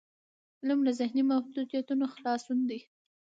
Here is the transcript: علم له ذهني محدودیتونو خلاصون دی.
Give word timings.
علم 0.59 0.79
له 0.87 0.91
ذهني 0.99 1.23
محدودیتونو 1.31 2.05
خلاصون 2.13 2.59
دی. 2.69 2.79